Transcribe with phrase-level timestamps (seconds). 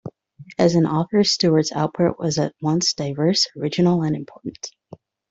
[0.57, 4.71] As an author, Stewart's output was at once diverse, original, and important.